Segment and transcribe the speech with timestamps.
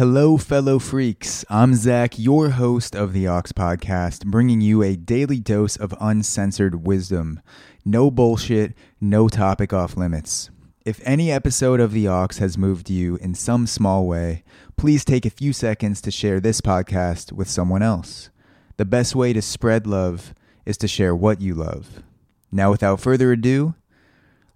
[0.00, 1.44] Hello, fellow freaks.
[1.50, 6.86] I'm Zach, your host of the Aux Podcast, bringing you a daily dose of uncensored
[6.86, 7.38] wisdom.
[7.84, 10.48] No bullshit, no topic off limits.
[10.86, 14.42] If any episode of The Aux has moved you in some small way,
[14.78, 18.30] please take a few seconds to share this podcast with someone else.
[18.78, 20.32] The best way to spread love
[20.64, 22.02] is to share what you love.
[22.50, 23.74] Now, without further ado,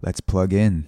[0.00, 0.86] let's plug in.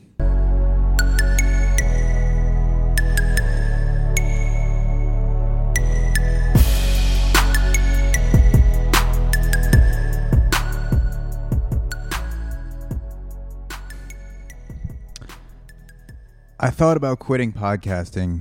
[16.66, 18.40] I thought about quitting podcasting.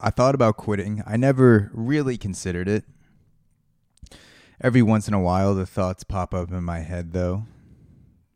[0.00, 1.02] I thought about quitting.
[1.06, 2.84] I never really considered it.
[4.58, 7.44] Every once in a while, the thoughts pop up in my head, though.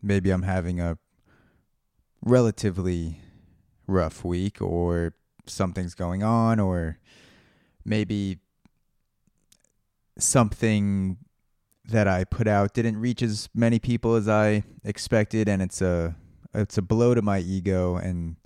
[0.03, 0.99] Maybe I'm having a
[2.21, 3.23] relatively
[3.87, 5.15] rough week, or
[5.47, 6.99] something's going on, or
[7.87, 8.41] maybe
[10.19, 11.17] something
[11.87, 16.17] that I put out didn't reach as many people as I expected, and it's a
[16.55, 18.37] Uh, it's a blow to my ego and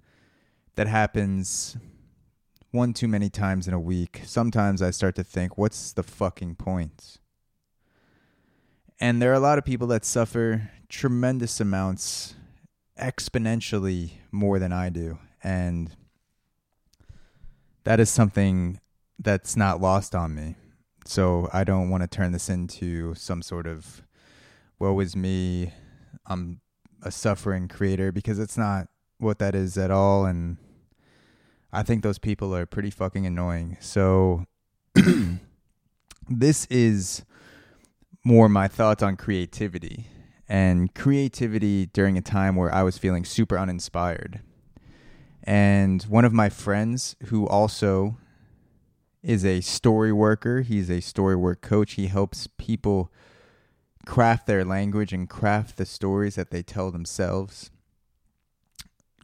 [0.77, 1.77] that happens
[2.71, 4.21] one too many times in a week.
[4.25, 7.19] Sometimes I start to think, what's the fucking point?
[9.01, 12.35] And there are a lot of people that suffer tremendous amounts
[13.01, 15.19] exponentially more than I do.
[15.43, 15.95] And
[17.85, 18.81] that is something
[19.19, 20.57] that's not lost on me.
[21.05, 24.03] So I don't want to turn this into some sort of
[24.79, 25.73] woe is me.
[26.27, 26.61] I'm
[27.07, 30.59] a suffering creator because it's not what that is at all and
[31.73, 33.77] I think those people are pretty fucking annoying.
[33.81, 34.47] So
[36.29, 37.25] this is
[38.25, 40.07] more my thoughts on creativity
[40.49, 44.41] and creativity during a time where I was feeling super uninspired.
[45.43, 48.17] And one of my friends who also
[49.23, 51.93] is a story worker, he's a story work coach.
[51.93, 53.13] He helps people
[54.07, 57.71] craft their language and craft the stories that they tell themselves.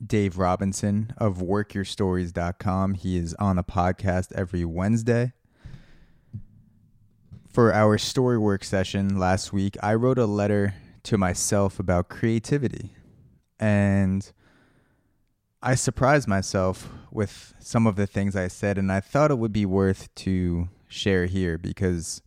[0.04, 2.94] Dave Robinson of workyourstories.com.
[2.94, 5.32] He is on the podcast every Wednesday.
[7.48, 10.74] For our story work session last week, I wrote a letter
[11.04, 12.90] to myself about creativity.
[13.60, 14.30] And
[15.62, 19.52] I surprised myself with some of the things I said, and I thought it would
[19.52, 22.22] be worth to share here because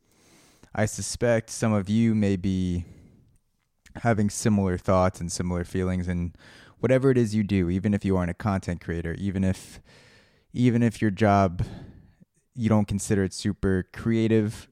[0.78, 2.84] I suspect some of you may be
[3.96, 6.38] having similar thoughts and similar feelings and
[6.80, 9.80] whatever it is you do, even if you aren't a content creator, even if
[10.52, 11.66] even if your job
[12.54, 14.68] you don't consider it super creative,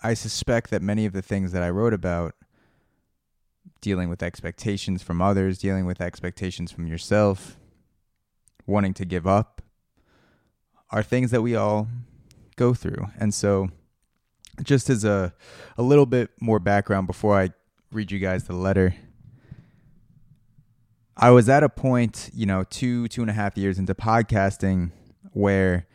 [0.00, 2.36] I suspect that many of the things that I wrote about
[3.80, 7.58] dealing with expectations from others, dealing with expectations from yourself,
[8.68, 9.62] wanting to give up
[10.90, 11.88] are things that we all
[12.54, 13.08] go through.
[13.18, 13.70] And so
[14.62, 15.32] just as a
[15.76, 17.50] a little bit more background before I
[17.92, 18.94] read you guys the letter.
[21.16, 24.90] I was at a point, you know, two two and a half years into podcasting
[25.32, 25.86] where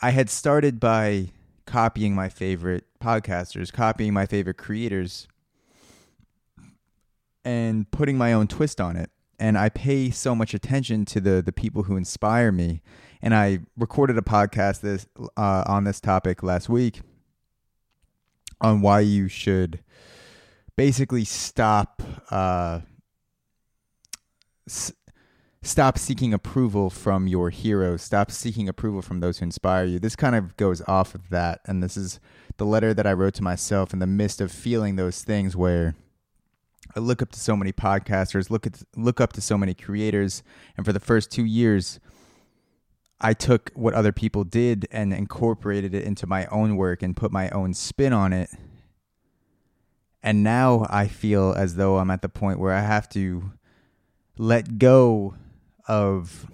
[0.00, 1.28] I had started by
[1.66, 5.28] copying my favorite podcasters, copying my favorite creators,
[7.44, 9.10] and putting my own twist on it.
[9.38, 12.82] And I pay so much attention to the the people who inspire me.
[13.20, 15.06] And I recorded a podcast this
[15.36, 17.00] uh, on this topic last week
[18.60, 19.80] on why you should
[20.76, 22.80] basically stop uh,
[24.68, 24.92] s-
[25.62, 28.02] stop seeking approval from your heroes.
[28.02, 29.98] Stop seeking approval from those who inspire you.
[29.98, 31.60] This kind of goes off of that.
[31.66, 32.20] And this is
[32.56, 35.96] the letter that i wrote to myself in the midst of feeling those things where
[36.94, 40.42] i look up to so many podcasters look at look up to so many creators.
[40.76, 41.98] And for the first two years
[43.20, 47.32] I took what other people did and incorporated it into my own work and put
[47.32, 48.50] my own spin on it.
[50.22, 53.52] And now I feel as though I'm at the point where I have to
[54.36, 55.34] let go
[55.86, 56.46] of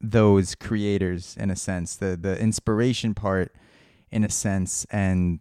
[0.00, 3.54] those creators in a sense, the the inspiration part
[4.10, 5.40] in a sense and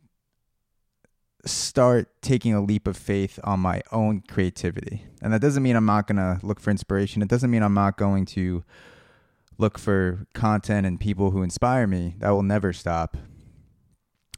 [1.46, 5.06] start taking a leap of faith on my own creativity.
[5.22, 7.22] And that doesn't mean I'm not going to look for inspiration.
[7.22, 8.64] It doesn't mean I'm not going to
[9.60, 12.16] look for content and people who inspire me.
[12.20, 13.18] That will never stop.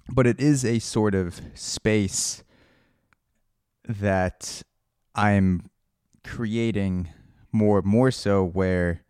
[0.10, 2.44] But it is a sort of space
[3.88, 4.64] that
[5.16, 5.70] I'm
[6.24, 7.10] creating
[7.52, 9.04] more more so where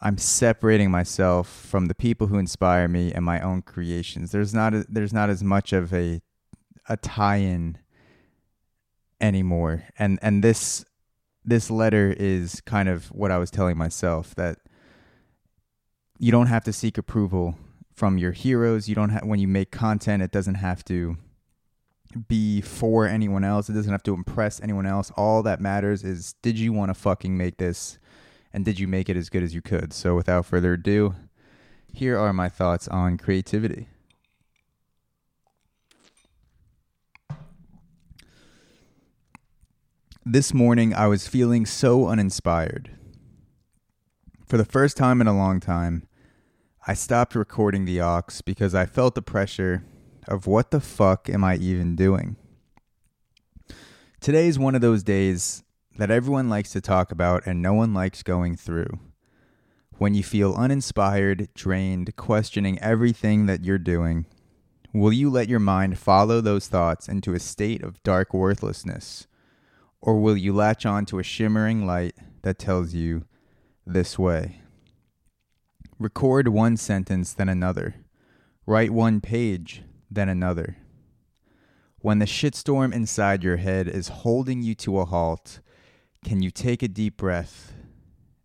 [0.00, 4.30] I'm separating myself from the people who inspire me and my own creations.
[4.32, 6.20] There's not a, there's not as much of a
[6.88, 7.78] a tie-in
[9.20, 9.84] anymore.
[9.98, 10.84] And and this
[11.44, 14.58] this letter is kind of what I was telling myself that
[16.18, 17.56] you don't have to seek approval
[17.94, 18.88] from your heroes.
[18.88, 21.16] You don't have when you make content, it doesn't have to
[22.28, 23.68] be for anyone else.
[23.68, 25.10] It doesn't have to impress anyone else.
[25.16, 27.98] All that matters is did you want to fucking make this
[28.52, 29.92] and did you make it as good as you could?
[29.92, 31.14] So without further ado,
[31.92, 33.88] here are my thoughts on creativity.
[40.24, 42.90] This morning I was feeling so uninspired.
[44.46, 46.06] For the first time in a long time,
[46.86, 49.84] I stopped recording the aux because I felt the pressure
[50.28, 52.36] of what the fuck am I even doing?
[54.20, 55.64] Today is one of those days
[55.98, 59.00] that everyone likes to talk about and no one likes going through.
[59.98, 64.26] When you feel uninspired, drained, questioning everything that you're doing,
[64.94, 69.26] will you let your mind follow those thoughts into a state of dark worthlessness?
[70.00, 73.24] Or will you latch on to a shimmering light that tells you
[73.86, 74.60] this way?
[75.98, 77.94] Record one sentence, then another.
[78.66, 80.76] Write one page, then another.
[82.00, 85.60] When the shitstorm inside your head is holding you to a halt,
[86.24, 87.72] can you take a deep breath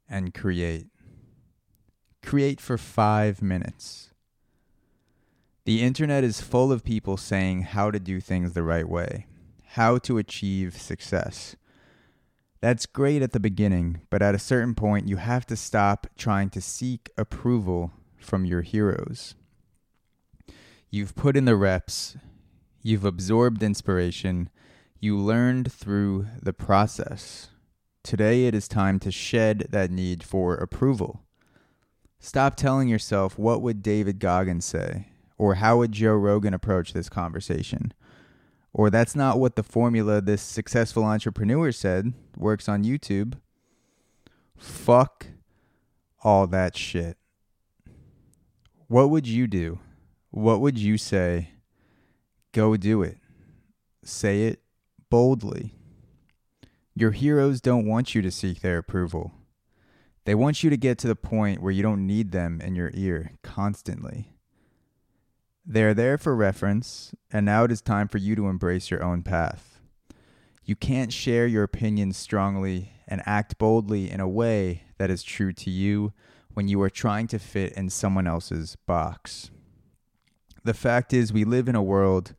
[0.08, 0.88] and create?
[2.24, 4.12] Create for five minutes.
[5.66, 9.28] The internet is full of people saying how to do things the right way,
[9.70, 11.56] how to achieve success.
[12.62, 16.52] That's great at the beginning, but at a certain point, you have to stop trying
[16.52, 19.34] to seek approval from your heroes.
[20.92, 22.18] You've put in the reps,
[22.84, 24.50] you've absorbed inspiration,
[25.00, 27.50] you learned through the process.
[28.04, 31.24] Today it is time to shed that need for approval.
[32.20, 35.08] Stop telling yourself, what would David Goggins say?
[35.40, 37.94] Or how would Joe Rogan approach this conversation?
[38.74, 43.34] Or that's not what the formula this successful entrepreneur said works on YouTube.
[44.58, 45.28] Fuck
[46.24, 47.18] all that shit.
[48.88, 49.80] What would you do?
[50.30, 51.50] What would you say?
[52.54, 53.18] Go do it.
[54.04, 54.62] Say it
[55.10, 55.76] boldly.
[56.96, 59.32] Your heroes don't want you to seek their approval.
[60.26, 62.92] They want you to get to the point where you don't need them in your
[62.94, 64.34] ear constantly.
[65.66, 69.04] They are there for reference, and now it is time for you to embrace your
[69.04, 69.80] own path.
[70.66, 75.54] You can't share your opinions strongly and act boldly in a way that is true
[75.54, 76.14] to you
[76.54, 79.52] when you are trying to fit in someone else's box.
[80.64, 82.34] The fact is, we live in a world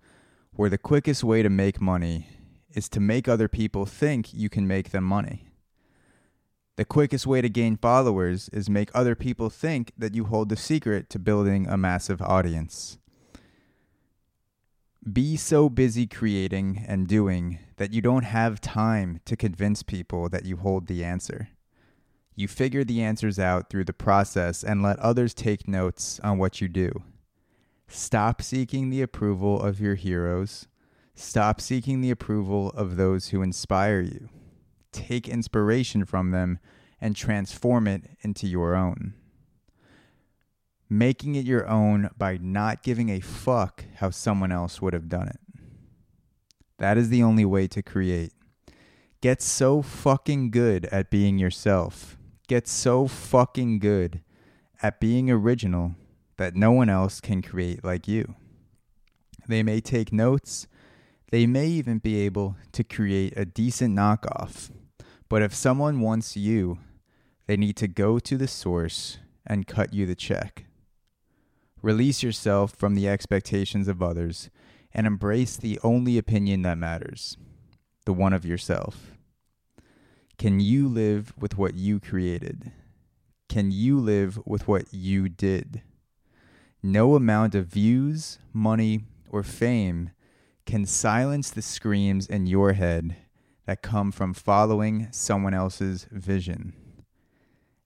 [0.55, 2.27] where the quickest way to make money
[2.71, 5.53] is to make other people think you can make them money.
[6.77, 10.57] The quickest way to gain followers is make other people think that you hold the
[10.57, 12.99] secret to building a massive audience.
[15.11, 20.45] Be so busy creating and doing that you don't have time to convince people that
[20.45, 21.49] you hold the answer.
[22.37, 26.61] You figure the answers out through the process and let others take notes on what
[26.61, 27.03] you do.
[27.89, 30.69] Stop seeking the approval of your heroes.
[31.17, 34.29] Stop seeking the approval of those who inspire you.
[34.93, 36.61] Take inspiration from them
[37.01, 39.15] and transform it into your own.
[40.93, 45.27] Making it your own by not giving a fuck how someone else would have done
[45.27, 45.41] it.
[46.77, 48.35] That is the only way to create.
[49.23, 52.19] Get so fucking good at being yourself.
[52.47, 54.21] Get so fucking good
[54.83, 55.95] at being original
[56.37, 58.35] that no one else can create like you.
[59.49, 60.67] They may take notes,
[61.31, 64.71] they may even be able to create a decent knockoff,
[65.31, 66.81] but if someone wants you,
[67.47, 70.67] they need to go to the source and cut you the check.
[71.83, 74.51] Release yourself from the expectations of others
[74.95, 77.37] and embrace the only opinion that matters
[78.05, 79.13] the one of yourself.
[80.39, 82.73] Can you live with what you created?
[83.49, 85.83] Can you live with what you did?
[86.83, 90.11] No amount of views, money, or fame
[90.67, 93.17] can silence the screams in your head
[93.67, 96.73] that come from following someone else's vision.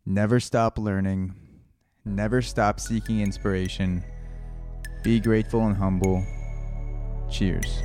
[0.05, 1.35] Never stop learning.
[2.07, 4.05] Never stop seeking inspiration.
[5.03, 6.25] Be grateful and humble.
[7.29, 7.83] Cheers.